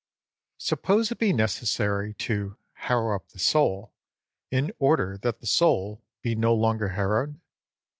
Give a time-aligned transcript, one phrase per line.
[0.57, 3.93] Suppose it be necessary to "harrow up the soul,"
[4.49, 7.39] in order that the soul be no longer harrowed?